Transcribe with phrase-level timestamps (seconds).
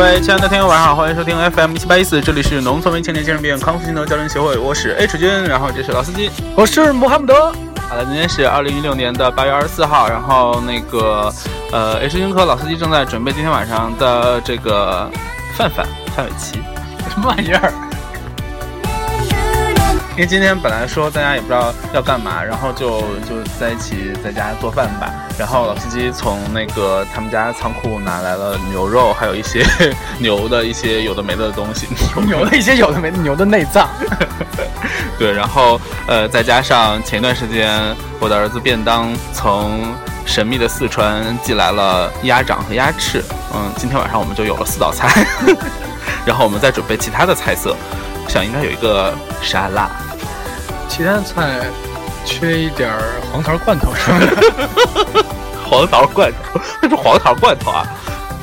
[0.00, 7.52] 各位亲爱的听友，晚上好，欢迎收听 FM 一七八一四，这里是农村为青年精神病康复心得教练协会，我是 H 君，然后这是老司机，我是穆罕默德。
[7.86, 11.30] 好了，今天是二零一六年的八月二十四号，然后那个
[11.70, 15.10] 呃，H 君和老司机正在准备今天晚上的这个
[15.54, 16.62] 范范范玮琪
[17.10, 17.70] 什么玩意儿？
[20.20, 25.10] 因为今天本来说大家也不知道要干嘛，然后就就在一起在家做饭吧。
[25.38, 29.64] 然后老司机从那个他们家仓库拿来了牛肉，还有一些
[30.20, 31.88] 牛的一些有的没的东西，
[32.26, 33.88] 牛的一些有的没的牛的内脏。
[35.18, 37.80] 对，然后呃，再加上前一段时间
[38.18, 39.80] 我的儿子便当从
[40.26, 43.24] 神秘的四川寄来了鸭掌和鸭翅，
[43.54, 45.24] 嗯，今天晚上我们就有了四道菜，
[46.26, 47.74] 然后我们再准备其他的菜色，
[48.28, 49.88] 想应该有一个沙拉。
[50.90, 51.60] 其他菜
[52.24, 52.90] 缺一点
[53.32, 55.24] 黄桃罐头什么的。
[55.64, 57.86] 黄桃罐头，那是黄桃罐头啊，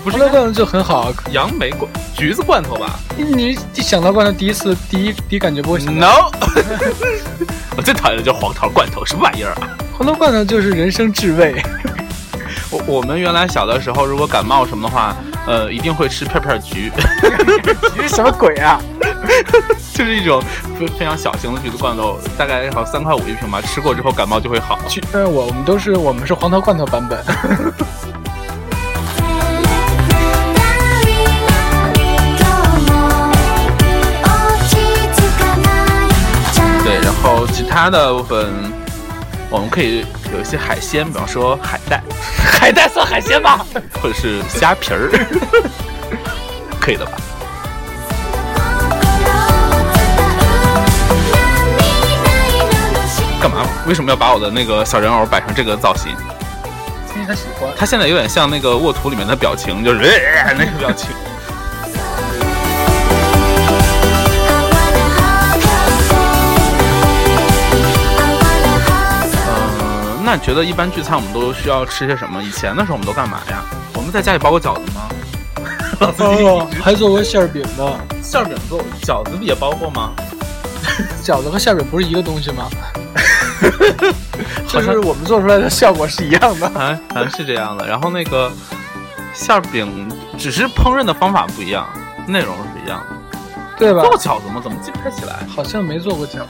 [0.02, 1.12] 不是黄桃罐头就很好。
[1.32, 2.98] 杨梅罐、橘子罐头吧？
[3.18, 6.32] 你一想到罐头，第一次第一第一感觉不会想？No，
[7.76, 9.76] 我最讨厌的就是黄桃罐头，什么玩意儿啊？
[9.98, 11.62] 黄桃罐头就是人生至味。
[12.72, 15.14] 我我们原来小的时候，如果感冒什么的话，
[15.48, 16.92] 呃，一定会吃片片橘。
[17.96, 18.80] 橘什么鬼啊？
[19.94, 20.44] 就是一种
[20.78, 23.60] 非非常小型的橘子罐头，大概好三块五一瓶吧。
[23.62, 24.78] 吃过之后感冒就会好。
[25.12, 27.24] 但是我我们都是我们是黄桃罐头版本。
[36.84, 38.54] 对，然后其他的部分
[39.50, 42.02] 我们可以有一些海鲜，比方说海带。
[42.60, 43.66] 海带算海鲜吧？
[44.02, 45.10] 或者是虾皮儿，
[46.82, 47.12] 可以的吧？
[53.40, 53.66] 干嘛？
[53.88, 56.12] 为什么要把我的那个小人偶摆成这个造型？
[57.16, 57.70] 因为他喜欢。
[57.78, 60.00] 他现在有点像那个沃土里面的表情，就是
[60.58, 61.10] 那个表情。
[70.28, 72.44] 那你觉得一般聚餐我们都需要吃些什么？
[72.44, 73.64] 以前的时候我们都干嘛呀？
[73.94, 75.08] 我们在家里包过饺子吗？
[76.20, 77.98] 哦，还做过馅饼呢。
[78.22, 80.12] 馅饼做饺子不也包过吗？
[81.24, 82.70] 饺子和馅饼不是一个东西吗？
[84.68, 87.88] 就是我们做出来的效果是一样的，好像 是这样的。
[87.88, 88.52] 然后那个
[89.34, 91.88] 馅饼只是烹饪的方法不一样，
[92.28, 93.16] 内容是一样的，
[93.78, 94.02] 对吧？
[94.02, 94.60] 做过饺子吗？
[94.62, 95.40] 怎么记不太起来？
[95.56, 96.50] 好像没做过饺子。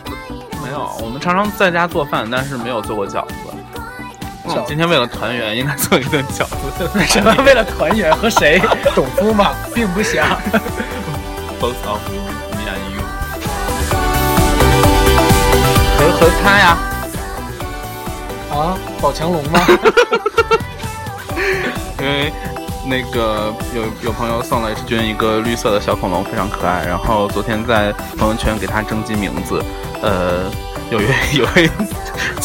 [0.64, 3.34] 没有，我们常常在家做饭，但是没有做过饺子。
[4.66, 6.90] 今天为了团圆，应该做一顿饺子。
[6.96, 8.16] 为什么为了团圆？
[8.16, 8.62] 和谁？
[8.96, 9.52] 董夫吗？
[9.74, 10.26] 并不想。
[11.60, 13.02] Both of me and you。
[15.98, 16.78] 和和他呀。
[18.52, 19.60] 啊，宝强龙吗？
[22.00, 22.32] 因为
[22.86, 26.86] 那个有有朋友送了 H 君一个绿色的小恐龙，非常可爱。
[26.86, 29.64] 然后昨天在朋友圈给他征集名字，
[30.02, 30.50] 呃，
[30.90, 31.70] 有位有位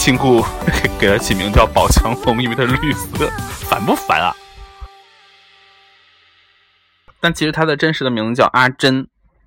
[0.02, 0.44] 亲故
[0.98, 4.34] 给他起名叫宝强龙，因为它绿色，烦不烦啊？
[7.20, 9.06] 但其实它的真实的名字叫阿珍，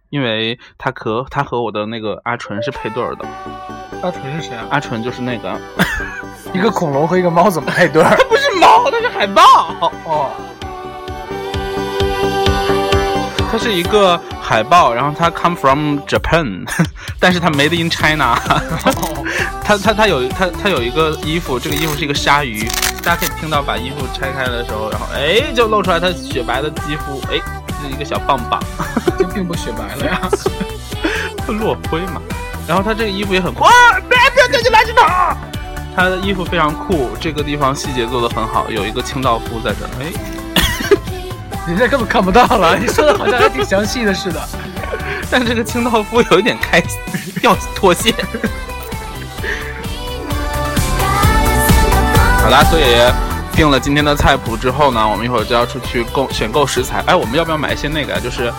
[0.09, 3.27] 因为它和它和我的那个阿纯是配对儿的。
[4.01, 4.65] 阿纯是谁啊？
[4.71, 5.59] 阿纯就是那个。
[6.55, 8.11] 一个恐龙和一个猫怎么配对儿？
[8.15, 9.41] 它不是猫，它是海豹。
[10.05, 10.31] 哦，
[13.51, 16.65] 它是一个海豹，然后它 come from Japan，
[17.19, 18.37] 但是它 made in China。
[19.63, 22.67] 它它它有它它有一个衣服，这个衣服是一个鲨鱼。
[23.03, 27.35] 大家可以听到把衣服拆开的时候，然后哎就露出来它雪白的肌肤，哎
[27.81, 28.59] 是一个小棒棒，
[29.17, 30.21] 这并不雪白了呀，
[31.47, 32.21] 落灰嘛。
[32.67, 33.63] 然后它这个衣服也很酷，
[34.09, 35.05] 别别掉进垃圾桶。
[35.95, 39.89] 他的衣服非常酷，这个地方细节做的很好，有一个清道夫在这儿。
[40.01, 40.11] 哎，
[41.67, 44.41] 人家根本看不到了，你说的好像还挺详细的似的。
[45.29, 46.99] 但这个清道夫有一点开心，
[47.41, 48.13] 要脱线。
[52.41, 52.83] 好啦，所以
[53.55, 57.03] 定了今天的菜谱之后呢，我们一会儿就要出去购选购食材。
[57.07, 58.19] 哎，我们要不要买一些那个呀？
[58.23, 58.51] 就是。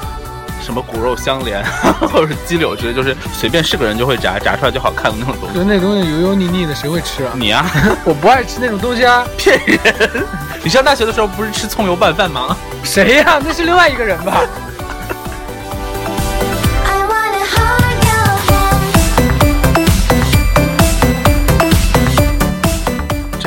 [0.58, 1.62] 什么骨肉相连，
[2.10, 5.60] 或者是鸡柳之类，就是随便是个人就会炸，炸出来就好看的那种东西。
[5.64, 7.32] 那东西油油腻腻的，谁会吃啊？
[7.36, 7.70] 你啊，
[8.04, 9.24] 我不爱吃那种东西啊！
[9.38, 9.78] 骗人！
[10.64, 12.56] 你上大学的时候不是吃葱油拌饭吗？
[12.82, 13.40] 谁呀？
[13.44, 14.40] 那是另外一个人吧？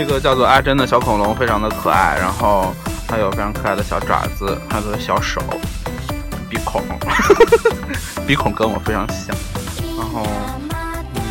[0.10, 2.74] 个叫做阿珍的小恐龙非常的可爱，然后
[3.08, 5.42] 它有非常可爱的小爪子，还有小手。
[6.50, 6.82] 鼻孔，
[8.26, 9.36] 鼻孔跟我非常像，
[9.96, 10.26] 然后，
[11.14, 11.22] 嗯，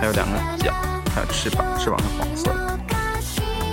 [0.00, 0.72] 还有两个脚，
[1.12, 2.78] 还有翅膀，翅膀是黄色的，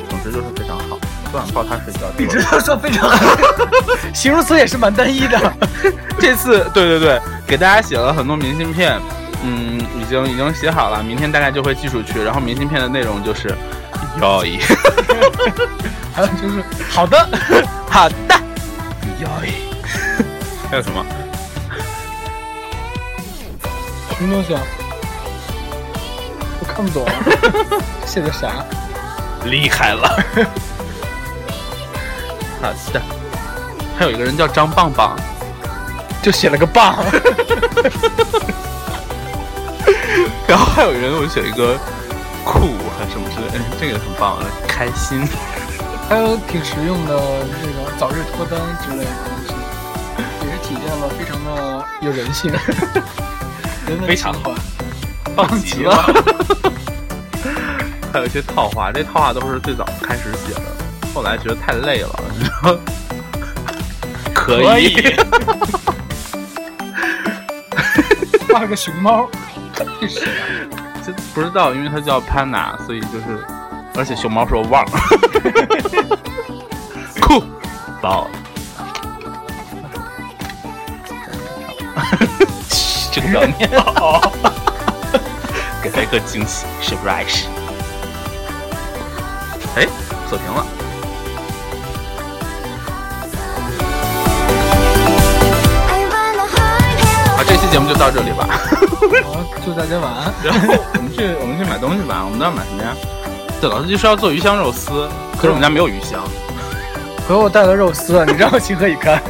[0.09, 0.97] 总之就是非常好。
[1.31, 1.99] 昨晚抱它睡觉。
[2.17, 3.37] 你知道说非常好，
[4.11, 5.53] 形容词也是蛮单一的。
[6.19, 8.99] 这次对对对，给大家写了很多明信片，
[9.43, 9.80] 嗯，已
[10.11, 12.21] 经已经写好了，明天大概就会寄出去。
[12.21, 13.47] 然后明信片的内容就是，
[14.19, 14.59] 哟咦，
[16.13, 17.17] 还有就是好的，
[17.89, 18.15] 好的，
[19.19, 19.53] 哟咦，
[20.69, 21.05] 还有什么？
[24.17, 24.61] 什么东西啊？
[26.59, 27.07] 我看不懂，
[28.05, 28.63] 写的啥？
[29.45, 30.23] 厉害了，
[32.61, 33.01] 好的。
[33.97, 35.15] 还有一个人叫张棒棒，
[36.21, 37.03] 就写了个棒。
[40.47, 41.77] 然后还有人我写一个
[42.43, 44.37] 酷还是什么之类的，这个很棒，
[44.67, 45.27] 开心。
[46.09, 49.53] 还有挺实用的这个早日脱单之类的东西，
[50.45, 52.51] 也是体现了非常的有人性，
[53.87, 54.51] 人文非常情怀。
[55.33, 55.95] 棒极了。
[58.11, 60.61] 还有一些套话，这套话都是最早开始写的，
[61.13, 62.77] 后来觉得太累了，你知道。
[64.33, 65.15] 可可以，
[68.51, 69.29] 画个熊猫，
[69.99, 70.31] 这是啊
[71.05, 73.43] 这不知道，因为它叫 Panna，所以就是，
[73.95, 74.91] 而且熊猫说忘了，
[77.21, 77.43] 酷，
[78.01, 78.27] 爆，
[83.11, 84.21] 这个要念哦，
[85.81, 87.45] 给他一个惊喜，surprise。
[89.75, 89.87] 哎，
[90.29, 90.65] 锁屏了。
[97.71, 98.45] 节目就到这里吧。
[99.23, 100.33] 好，祝大家晚安。
[100.43, 102.93] 然后我们去 我们去买东西吧，我们都要买什么呀？
[103.61, 106.21] 对，老司机说要做鱼香肉丝，可是我们家没有鱼香。
[107.29, 109.23] 回我带了肉丝，啊你让我情何以堪？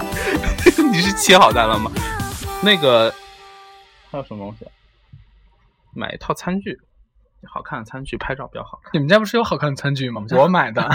[0.92, 1.90] 你是切好带了吗？
[2.60, 3.10] 那个
[4.10, 4.66] 还有什么东西？
[5.94, 6.78] 买一套餐具，
[7.50, 8.90] 好看的餐具，拍照比较好看。
[8.92, 10.22] 你们家不是有好看的餐具吗？
[10.32, 10.86] 我买的，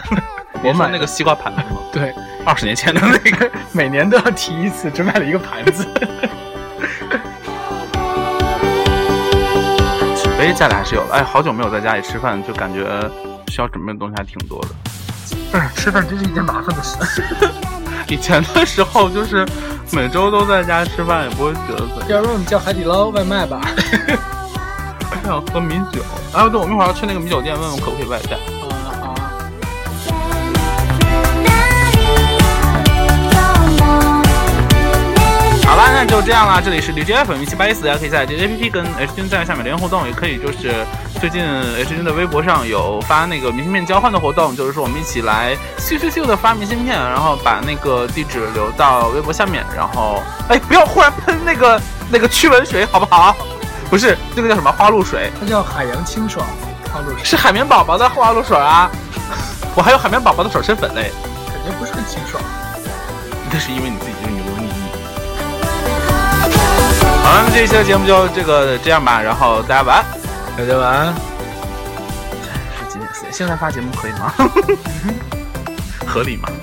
[0.63, 1.81] 我买那个西瓜盘子吗？
[1.92, 2.13] 对，
[2.45, 3.50] 二十年前的那个。
[3.72, 5.88] 每年都要提一次，只买了一个盘子。
[10.53, 11.13] 家里还是有的。
[11.13, 12.85] 哎，好久没有在家里吃饭，就感觉
[13.47, 14.69] 需要准备的东西还挺多的。
[15.53, 17.23] 嗯，吃饭真是一件麻烦的事。
[18.07, 19.47] 以前的时候就是
[19.91, 22.09] 每周都在家吃饭，也不会觉得怎样。
[22.09, 23.61] 要不然我们叫海底捞外卖吧。
[25.09, 26.01] 还想喝米酒。
[26.33, 28.38] 哎，对，我们一会儿要去那个米酒店，问问可不可以外带。
[36.25, 36.61] 这样啦。
[36.63, 40.85] 这里是 DJ FM 一七八一四，大家可以在 JJPP 跟 H 君在下面留言互动，也可以就是
[41.19, 41.43] 最近
[41.77, 53.35] H 君的微博上有发那个明信片交换的活动，就是说我们一起来咻咻咻的发明信片，然后把那个地址留到微博下面，然后哎，不要忽然喷那个 那个驱蚊水好不好？
[53.89, 56.45] 不是，那个叫什么花露水，它叫海洋清爽
[56.91, 58.89] 花露水，是海绵宝宝的花露水啊。
[59.75, 61.11] 我还有海绵宝宝的爽身粉嘞，
[61.47, 62.41] 感觉不是很清爽。
[63.51, 64.43] 那是因为你自己就是油油腻腻。
[67.23, 70.05] 好了，那这一期的节目就这个这样吧，然后大家晚安。
[70.57, 71.15] 大家晚安。
[72.77, 73.09] 是几点？
[73.31, 74.33] 现在发节目可以吗？
[76.05, 76.49] 合理吗？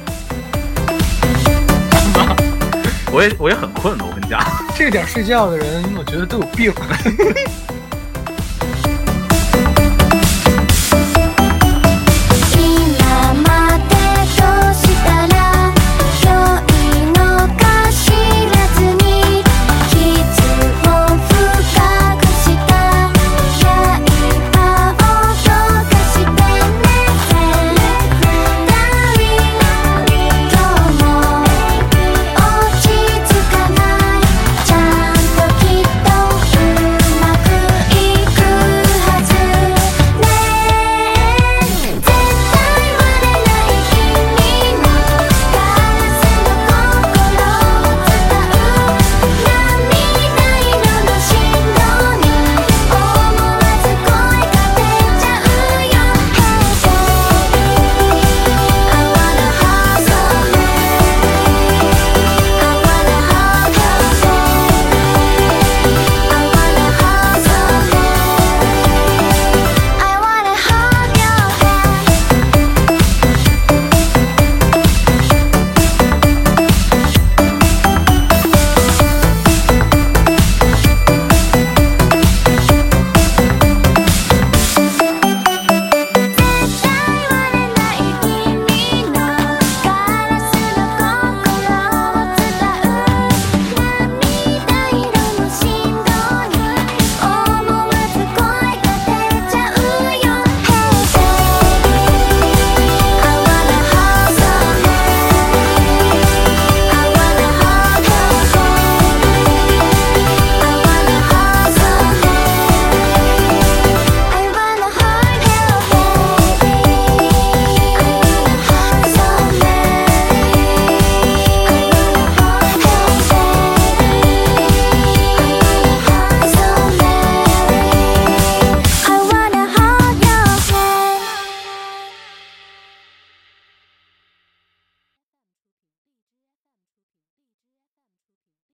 [3.11, 4.39] 我也我也很困的，我跟你讲。
[4.77, 6.71] 这个点睡觉的人，我觉得都有病。